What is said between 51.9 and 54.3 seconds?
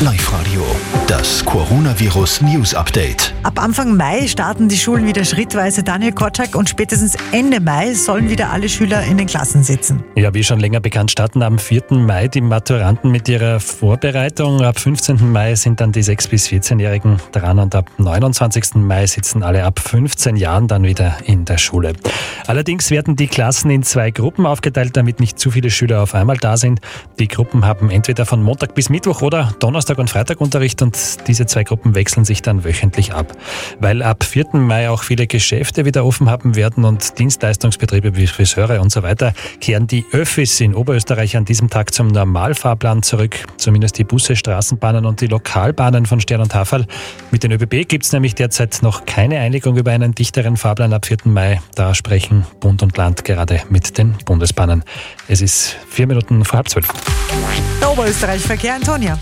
sprechen Bund und Land gerade mit den